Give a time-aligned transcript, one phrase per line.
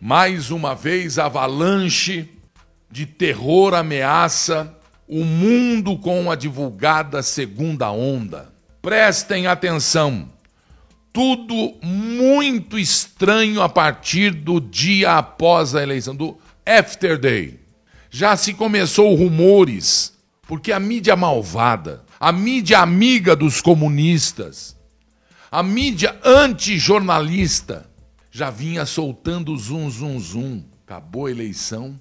[0.00, 2.28] Mais uma vez, avalanche
[2.90, 4.76] de terror ameaça
[5.08, 8.52] o mundo com a divulgada segunda onda.
[8.82, 10.28] Prestem atenção.
[11.12, 16.36] Tudo muito estranho a partir do dia após a eleição, do
[16.66, 17.60] after day.
[18.10, 20.12] Já se começou rumores,
[20.46, 24.76] porque a mídia malvada, a mídia amiga dos comunistas,
[25.52, 27.86] a mídia antijornalista,
[28.30, 30.64] já vinha soltando zum, zum, zum.
[30.86, 32.00] Acabou a eleição,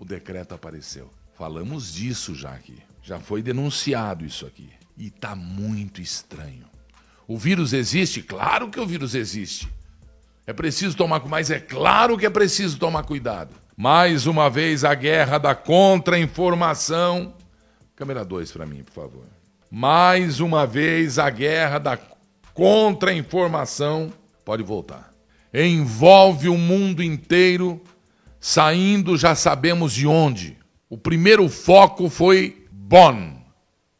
[0.00, 1.08] o decreto apareceu.
[1.38, 2.76] Falamos disso já aqui.
[3.00, 4.68] Já foi denunciado isso aqui.
[4.98, 6.66] E tá muito estranho.
[7.28, 8.20] O vírus existe?
[8.20, 9.68] Claro que o vírus existe.
[10.44, 13.54] É preciso tomar mas é claro que é preciso tomar cuidado.
[13.76, 17.32] Mais uma vez a guerra da contra-informação.
[17.94, 19.26] Câmera 2 para mim, por favor.
[19.70, 21.96] Mais uma vez a guerra da
[22.54, 24.12] contra-informação.
[24.44, 25.12] Pode voltar
[25.52, 27.80] envolve o mundo inteiro,
[28.40, 30.56] saindo já sabemos de onde.
[30.88, 33.34] O primeiro foco foi Bonn,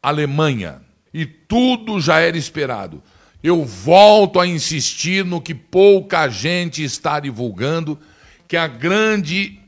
[0.01, 0.81] Alemanha,
[1.13, 3.03] e tudo já era esperado.
[3.43, 7.99] Eu volto a insistir no que pouca gente está divulgando,
[8.47, 9.59] que a grande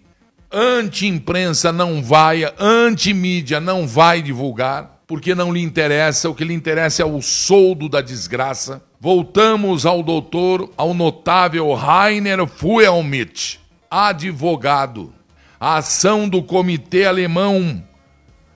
[0.52, 7.02] anti-imprensa não vai, anti-mídia não vai divulgar, porque não lhe interessa, o que lhe interessa
[7.02, 15.14] é o soldo da desgraça voltamos ao doutor, ao notável Rainer Fuelmich, advogado.
[15.60, 17.84] A ação do Comitê Alemão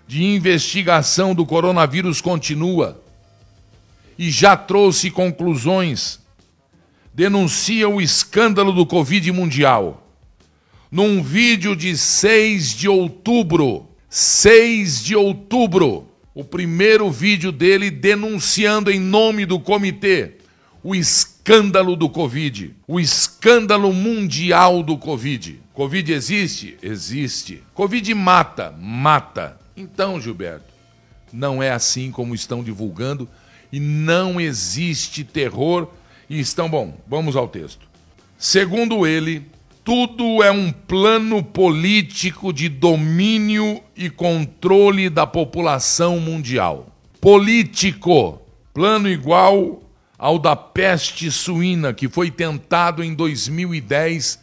[0.07, 2.99] de Investigação do Coronavírus continua
[4.17, 6.19] e já trouxe conclusões.
[7.13, 10.11] Denuncia o escândalo do Covid mundial.
[10.91, 16.08] Num vídeo de 6 de outubro, 6 de outubro,
[16.39, 20.35] o primeiro vídeo dele denunciando em nome do comitê
[20.81, 25.59] o escândalo do Covid, o escândalo mundial do Covid.
[25.73, 26.77] Covid existe?
[26.81, 27.61] Existe.
[27.73, 28.73] Covid mata?
[28.79, 29.59] Mata.
[29.75, 30.73] Então, Gilberto,
[31.33, 33.27] não é assim como estão divulgando
[33.69, 35.89] e não existe terror
[36.29, 36.97] e estão bom.
[37.05, 37.85] Vamos ao texto.
[38.37, 39.45] Segundo ele,
[39.89, 46.95] tudo é um plano político de domínio e controle da população mundial.
[47.19, 48.39] Político,
[48.71, 49.81] plano igual
[50.15, 54.39] ao da peste suína, que foi tentado em 2010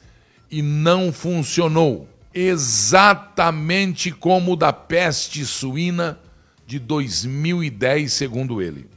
[0.51, 6.19] e não funcionou, exatamente como o da peste suína
[6.67, 8.89] de 2010, segundo ele.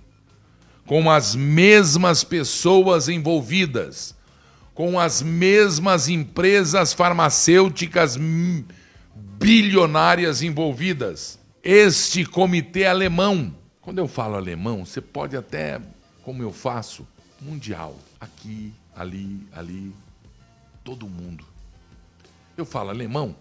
[0.87, 4.17] Com as mesmas pessoas envolvidas,
[4.79, 8.17] com as mesmas empresas farmacêuticas
[9.37, 11.37] bilionárias envolvidas.
[11.61, 15.81] Este comitê alemão, quando eu falo alemão, você pode até
[16.23, 17.05] como eu faço,
[17.41, 17.93] mundial.
[18.21, 19.93] Aqui, ali, ali,
[20.81, 21.43] todo mundo.
[22.55, 23.35] Eu falo alemão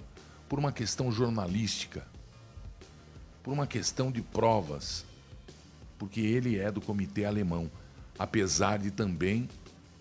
[0.49, 2.05] por uma questão jornalística,
[3.45, 5.05] por uma questão de provas,
[6.01, 7.71] porque ele é do comitê alemão,
[8.19, 9.49] apesar de também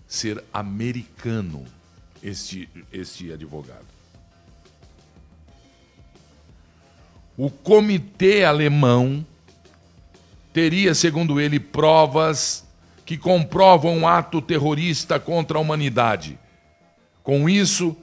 [0.08, 1.66] ser americano,
[2.24, 3.86] este, este advogado.
[7.38, 9.26] O comitê alemão
[10.52, 12.66] teria, segundo ele, provas
[13.06, 16.40] que comprovam um ato terrorista contra a humanidade.
[17.22, 17.96] Com isso,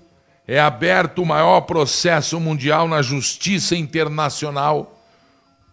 [0.46, 5.02] é aberto o maior processo mundial na justiça internacional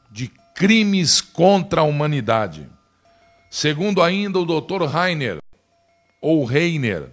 [0.10, 2.68] de crimes contra a humanidade.
[3.50, 4.86] Segundo ainda o Dr.
[4.86, 5.40] Reiner,
[6.22, 7.12] ou Reiner,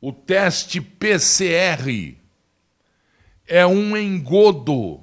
[0.00, 2.16] o teste PCR
[3.46, 5.00] é um engodo.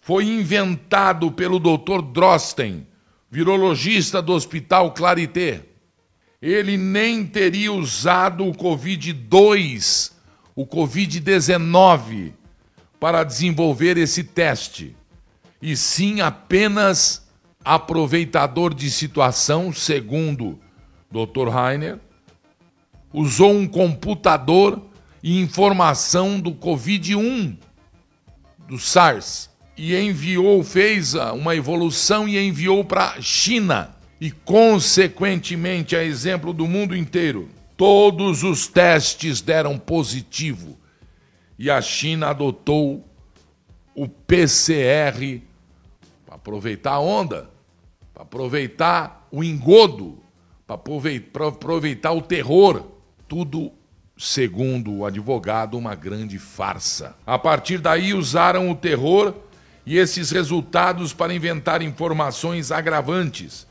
[0.00, 2.00] Foi inventado pelo Dr.
[2.00, 2.86] Drosten
[3.34, 5.64] virologista do Hospital Clarité,
[6.40, 10.12] ele nem teria usado o Covid-2,
[10.54, 12.32] o Covid-19,
[13.00, 14.94] para desenvolver esse teste,
[15.60, 17.26] e sim apenas
[17.64, 20.60] aproveitador de situação, segundo
[21.14, 21.48] Dr.
[21.48, 22.00] Rainer,
[23.12, 24.82] usou um computador
[25.22, 27.56] e informação do Covid-1,
[28.66, 33.94] do SARS e enviou, fez uma evolução e enviou para a China.
[34.20, 40.78] E, consequentemente, a exemplo do mundo inteiro, todos os testes deram positivo.
[41.56, 43.06] E a China adotou
[43.94, 45.42] o PCR
[46.26, 47.50] para aproveitar a onda,
[48.12, 50.23] para aproveitar o engodo,
[50.66, 52.84] para aproveitar o terror.
[53.28, 53.72] Tudo
[54.16, 57.16] segundo o advogado, uma grande farsa.
[57.26, 59.34] A partir daí, usaram o terror
[59.84, 63.66] e esses resultados para inventar informações agravantes,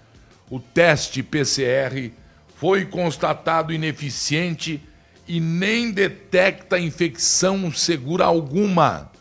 [0.49, 2.11] o teste PCR
[2.55, 4.79] foi constatado ineficiente
[5.27, 9.11] e nem detecta infecção segura alguma,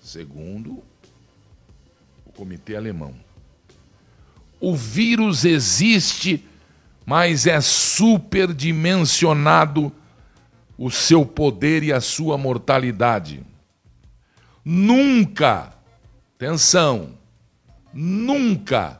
[0.00, 0.82] segundo
[2.26, 3.14] o comitê alemão.
[4.60, 6.44] O vírus existe,
[7.04, 9.92] mas é superdimensionado
[10.78, 13.42] o seu poder e a sua mortalidade.
[14.64, 15.74] Nunca,
[16.34, 17.18] atenção,
[17.92, 18.98] nunca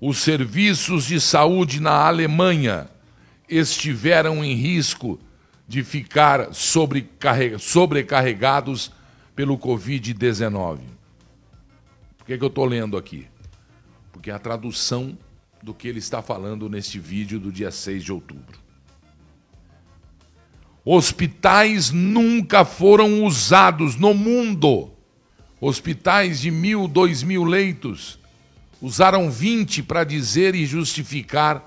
[0.00, 2.88] os serviços de saúde na Alemanha
[3.48, 5.20] estiveram em risco
[5.68, 8.90] de ficar sobrecarregados
[9.36, 10.78] pelo Covid-19.
[12.18, 13.28] Por que, que eu estou lendo aqui?
[14.12, 15.18] Porque é a tradução
[15.62, 18.60] do que ele está falando neste vídeo do dia 6 de outubro.
[20.84, 24.90] Hospitais nunca foram usados no mundo.
[25.60, 28.18] Hospitais de mil, dois mil leitos
[28.80, 31.64] usaram 20 para dizer e justificar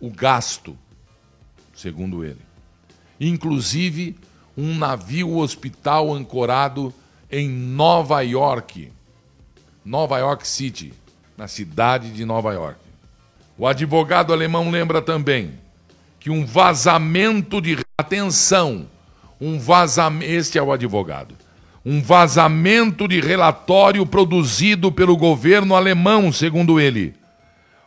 [0.00, 0.76] o gasto,
[1.74, 2.40] segundo ele.
[3.20, 4.16] Inclusive,
[4.56, 6.92] um navio hospital ancorado
[7.30, 8.90] em Nova York,
[9.84, 10.94] Nova York City,
[11.36, 12.80] na cidade de Nova York.
[13.56, 15.52] O advogado alemão lembra também
[16.18, 18.88] que um vazamento de atenção,
[19.40, 21.34] um vazamento, este é o advogado
[21.84, 27.14] um vazamento de relatório produzido pelo governo alemão, segundo ele,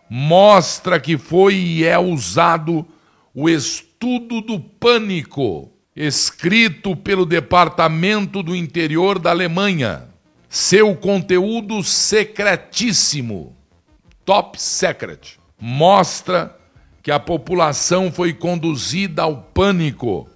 [0.10, 2.86] mostra que foi e é usado
[3.34, 10.10] o estudo do pânico, escrito pelo Departamento do Interior da Alemanha.
[10.50, 13.56] Seu conteúdo secretíssimo,
[14.26, 16.56] top secret, mostra
[17.02, 20.30] que a população foi conduzida ao pânico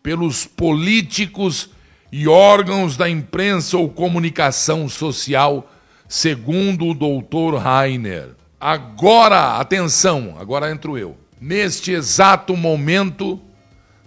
[0.00, 1.70] pelos políticos
[2.12, 5.68] e órgãos da imprensa ou comunicação social,
[6.08, 8.36] segundo o doutor Rainer.
[8.60, 11.16] Agora, atenção, agora entro eu.
[11.40, 13.40] Neste exato momento,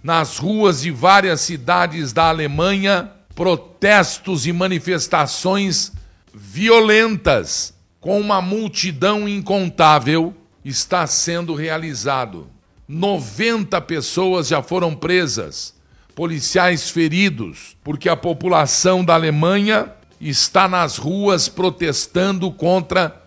[0.02, 5.92] nas ruas de várias cidades da Alemanha, protestos e manifestações
[6.34, 12.48] violentas com uma multidão incontável está sendo realizado.
[12.88, 15.74] 90 pessoas já foram presas
[16.14, 23.22] policiais feridos, porque a população da Alemanha está nas ruas protestando contra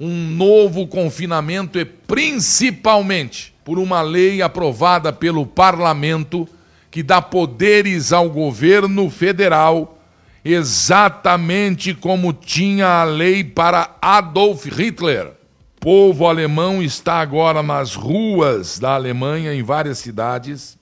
[0.00, 6.48] um novo confinamento e principalmente por uma lei aprovada pelo parlamento
[6.90, 9.98] que dá poderes ao governo federal,
[10.44, 15.37] exatamente como tinha a lei para Adolf Hitler.
[15.80, 20.76] Povo alemão está agora nas ruas da Alemanha, em várias cidades,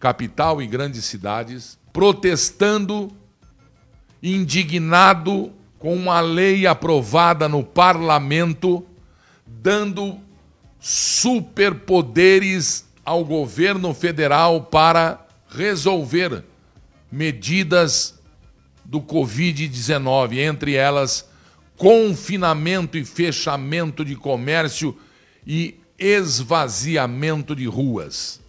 [0.00, 3.12] capital e grandes cidades, protestando,
[4.20, 8.84] indignado com uma lei aprovada no parlamento,
[9.46, 10.18] dando
[10.80, 16.42] superpoderes ao governo federal para resolver
[17.10, 18.20] medidas
[18.84, 21.30] do Covid-19, entre elas
[21.76, 24.96] confinamento e fechamento de comércio
[25.46, 28.40] e esvaziamento de ruas.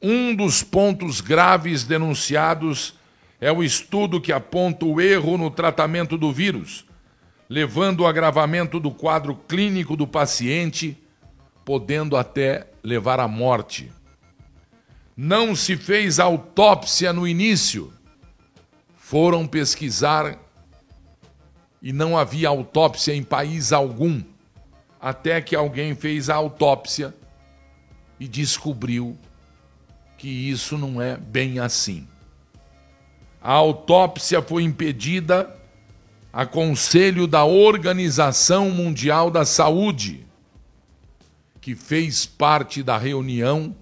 [0.00, 2.94] Um dos pontos graves denunciados
[3.40, 6.84] é o estudo que aponta o erro no tratamento do vírus,
[7.48, 10.96] levando ao agravamento do quadro clínico do paciente,
[11.64, 13.90] podendo até levar à morte.
[15.16, 17.92] Não se fez autópsia no início.
[18.96, 20.38] Foram pesquisar
[21.82, 24.22] e não havia autópsia em país algum,
[25.00, 27.12] até que alguém fez a autópsia
[28.20, 29.18] e descobriu
[30.16, 32.06] que isso não é bem assim.
[33.42, 35.52] A autópsia foi impedida
[36.32, 40.24] a conselho da Organização Mundial da Saúde,
[41.60, 43.74] que fez parte da reunião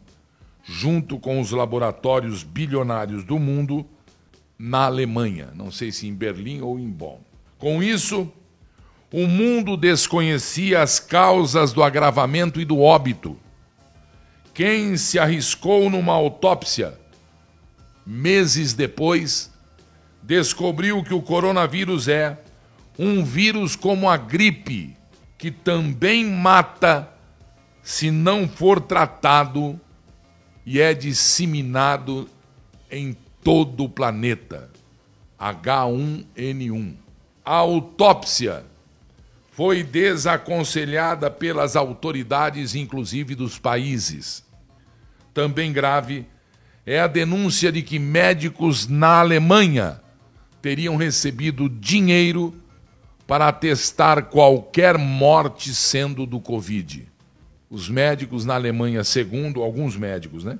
[0.64, 3.86] junto com os laboratórios bilionários do mundo
[4.58, 7.29] na Alemanha, não sei se em Berlim ou em Bonn.
[7.60, 8.28] Com isso,
[9.12, 13.38] o mundo desconhecia as causas do agravamento e do óbito
[14.60, 16.98] quem se arriscou numa autópsia,
[18.04, 19.50] meses depois,
[20.22, 22.38] descobriu que o coronavírus é
[22.98, 24.94] um vírus como a gripe,
[25.38, 27.08] que também mata
[27.82, 29.80] se não for tratado
[30.66, 32.28] e é disseminado
[32.90, 34.70] em todo o planeta.
[35.40, 36.96] H1N1.
[37.50, 38.64] A autópsia
[39.50, 44.44] foi desaconselhada pelas autoridades, inclusive dos países
[45.34, 46.28] também grave,
[46.86, 50.00] é a denúncia de que médicos na Alemanha
[50.62, 52.54] teriam recebido dinheiro
[53.26, 57.08] para atestar qualquer morte sendo do Covid.
[57.68, 60.56] Os médicos na Alemanha, segundo alguns médicos, né?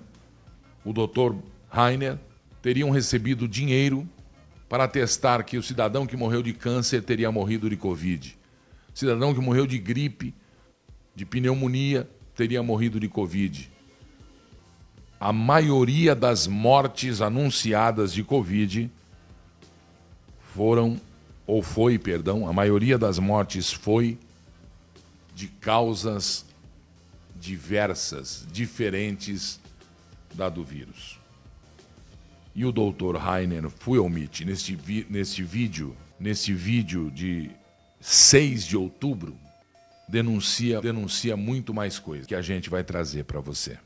[0.84, 1.36] O doutor
[1.72, 2.18] Heiner,
[2.60, 4.08] teriam recebido dinheiro
[4.70, 8.38] para atestar que o cidadão que morreu de câncer teria morrido de Covid.
[8.94, 10.32] Cidadão que morreu de gripe,
[11.12, 13.68] de pneumonia, teria morrido de Covid.
[15.18, 18.88] A maioria das mortes anunciadas de Covid
[20.54, 21.00] foram,
[21.48, 24.16] ou foi, perdão, a maioria das mortes foi
[25.34, 26.46] de causas
[27.34, 29.58] diversas, diferentes
[30.32, 31.19] da do vírus.
[32.54, 37.50] E o doutor Heiner Fuelmich, neste, vi, neste vídeo, nesse vídeo de
[38.00, 39.36] 6 de outubro,
[40.08, 43.78] denuncia, denuncia muito mais coisas que a gente vai trazer para você.